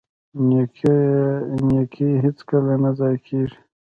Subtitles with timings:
[1.67, 3.57] نیکي هیڅکله نه ضایع کیږي.